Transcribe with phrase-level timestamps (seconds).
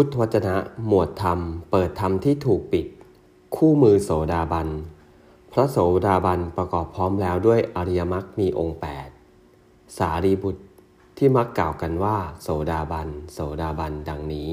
[0.00, 0.56] พุทธวจนะ
[0.86, 1.38] หมวดธรรม
[1.70, 2.86] เปิดธรรมที่ถูกปิด
[3.56, 4.68] คู่มือโสดาบัน
[5.52, 8.78] พระโสดาบันประกอบพร้อมแล้วด้วยอริยมรรคมีองค์
[9.34, 10.62] 8 สารีบุตร
[11.18, 14.50] ที่มักกล่าวกันว่า โสดาบัน โสดาบันดังนี้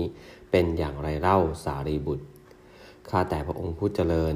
[0.51, 2.25] เป็นอย่างไรเล่าสารีบุตร
[3.09, 4.35] ข้าแต่พระองค์ผู้เจริญ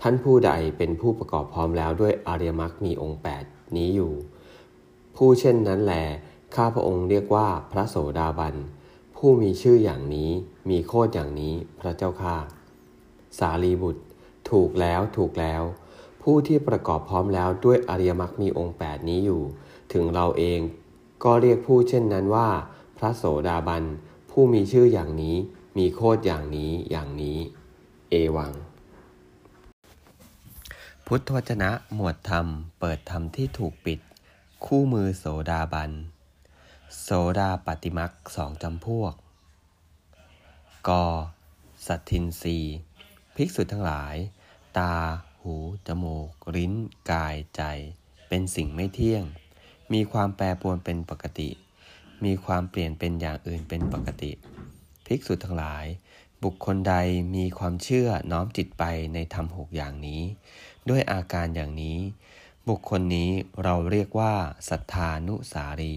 [0.00, 4.12] ท่านผู้ใดเป็นผู้ประกอบพร้อมแล้วด้วยอริยมรรคมีองค์ 8 นี้อยู่
[5.16, 5.94] ผู้เช่นนั้นแหล
[6.54, 8.56] ข้าพระองค์เรียกว่าพระโสดาบัน
[9.16, 10.30] ผู้มีชื่ออย่างนี้
[10.70, 12.36] มีโคดอย่างนี้พระเจ้าข้า
[13.38, 14.02] สารีบุตร
[14.50, 15.62] ถูกแล้วถูกแล้ว
[16.22, 19.42] ผู้ที่ประกอบพร้อมแล้วด้วยอริยมรรคมีองค์ 8 นี้อยู่
[19.92, 20.60] ถึงเราเอง
[21.24, 22.48] ก็เรียกผู้เช่นนั้นว่า
[22.98, 23.84] พระโสดาบัน
[24.30, 25.36] ผู้มีชื่ออย่างนี้
[25.78, 27.38] มีโคดอย่างนี้อย่างนี้
[28.10, 28.52] เอวัง
[31.06, 32.46] พุทธวจนะหมวดธรรม
[32.80, 34.00] เปิดธรรมที่ถูกปิด
[34.64, 35.90] คู่มือโสดาบัน
[37.02, 37.08] โส
[37.38, 39.14] ดาปฏิมักสองจำพวก
[40.88, 40.90] ก
[41.86, 42.58] สัตทินรี
[43.36, 44.16] ภิกษุทั้งหลาย
[44.78, 44.94] ตา
[45.42, 45.54] หู
[45.86, 46.72] จมูก ลิ้น
[47.10, 47.62] กาย ใจ
[48.28, 49.24] เป็นสิ่งไม่เที่ยง
[49.92, 51.50] มีความแปรปรวนเป็นปกติ
[52.24, 54.32] มีความเปลี่ยนเป็นอย่างอื่นเป็นปกติ
[55.06, 55.84] ภิกษุทั้งหลาย
[56.42, 56.94] บุคคลใด
[57.34, 60.22] มีความเชื่อน้อมจิตไปในธรรมหกอย่างนี้
[60.88, 61.98] ด้วยอาการอย่างนี้
[62.68, 63.30] บุคคลนี้
[63.62, 64.34] เราเรียกว่า
[64.68, 65.96] ศรัทธานุสารี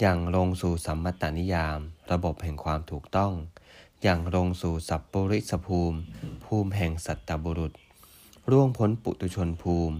[0.00, 1.78] อย่างลงสู่สัมมตานิยาม
[2.12, 3.32] ระบบแห่งความถูกต้อง
[4.02, 5.98] อย่างลงสู่สัพปริสภูมิ
[6.44, 7.72] ภูมิแห่งสัตตบุรุษ
[8.50, 9.96] ร่วงพ้นปุตุชนภูมิ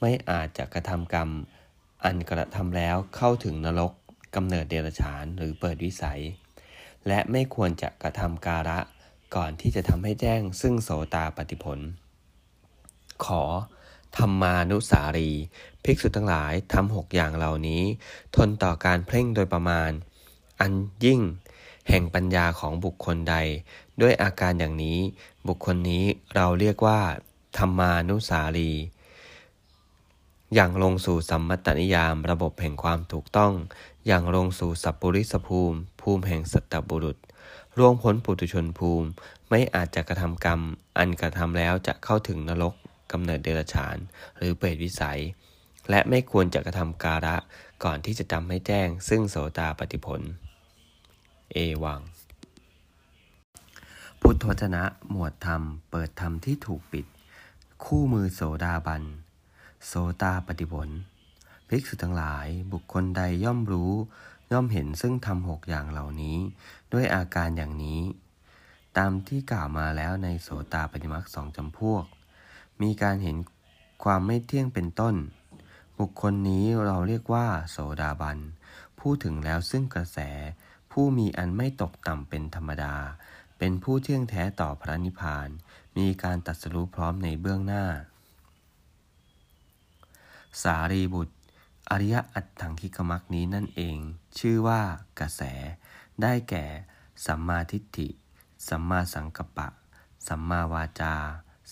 [0.00, 1.30] ไม่อาจจะกระทำกรรม
[2.04, 3.92] อันกระทำแล้วเข้าถึงนรก
[4.34, 6.22] กำเนิดเดรัจฉานหรือเปิดวิสัย
[7.08, 8.78] และไม่ควรจะกระทำการะ
[9.34, 11.78] ก่อนที่จะทำให้แจ้งซึ่งโสตาปฏิผล
[13.24, 13.42] ขอ
[14.16, 15.30] ธรรมานุสารี
[15.84, 17.82] ภิกษุทั้งหลายทำหกอย่างเหล่านี้
[18.36, 19.90] ทนต่อการเพ่งโดยประมาณ
[20.60, 20.72] อัน
[21.04, 21.20] ยิ่ง
[21.88, 23.36] แห่งปัญญาของบุคคลใด
[24.00, 24.98] ด้วยอาการอย่างนี้
[25.48, 27.00] บุคคลนี้เราเรียกว่า
[27.58, 28.70] ธรรมานุสารี
[30.54, 33.52] อย่างลงสู่สัมมตนิยามระบบแห่งความถูกต้อง
[34.06, 37.16] อย่างลงสู่สัพปริสภูมิ ภูมิแห่งสัตตบุรุษ
[37.78, 39.08] ร่วงพ้นปุตุชนภูมิ
[39.48, 40.60] ไม่อาจจะกระทำกรรม
[40.98, 42.74] อันกระทำแล้วจะเข้าถึงนรก
[43.12, 43.96] กำเนิดเดรัจฉาน
[44.36, 45.20] หรือเปรตวิสัย
[45.90, 47.36] และไม่ควรจะกระทำการะ
[47.84, 50.20] ก่อนที่จะทำให้แจ้ง ซึ่งโสตาปฏิผล
[51.52, 52.00] เอวัง
[54.20, 57.06] พุทธวจนะหมวดธรรม เปิดธรรมที่ถูกปิด
[57.84, 59.02] คู่มือโสดาบัน
[59.86, 59.92] โส
[60.22, 60.88] ตาปฏิผล
[61.68, 63.92] ภิกษุทั้งหลายบุคคลใดย่อมรู้
[64.52, 66.38] ย่อมเห็นซึ่งทำหกอย่างเหล่านี้
[66.92, 68.02] ด้วยอาการอย่างนี้
[68.96, 72.04] ตามที่กล่าวมาแล้วในโสตาปฏิมักสองจำพวก
[72.82, 73.36] มีการเห็น
[74.04, 75.14] ความไม่เที่ยงเป็นต้น
[75.98, 78.38] บุคคลนี้เราเรียกว่า โสดาบัน
[78.98, 80.18] ผู้ถึงแล้วซึ่งกระแส
[80.92, 82.94] ผู้มีอันไม่ตกต่ำเป็นธรรมดา
[83.58, 85.48] เป็นผู้เที่ยงแท้ต่อพระนิพพาน
[85.96, 87.84] มีการตัดสรู้พร้อมในเบื้องหน้า
[90.62, 91.34] สารีบุตร
[91.90, 93.98] อริยอัตถังคิกมักนี้นั่นเอง
[94.38, 94.82] ชื่อว่า
[95.20, 95.42] กระแส
[96.22, 96.64] ได้แก่
[97.26, 98.08] สัมมาทิฏฐิ
[98.68, 99.68] สัมมาสังกัปปะ
[100.28, 101.14] สัมมาวาจา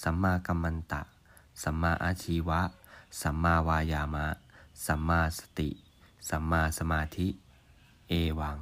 [0.02, 1.02] สัมมากัมมันตะ
[1.62, 2.60] สัมมาอาชีวะ
[3.20, 4.26] สัมมาวายามะ
[4.86, 5.70] สัมมาสติ
[6.28, 7.28] สัมมาสมาธิ
[8.08, 8.58] เอวัง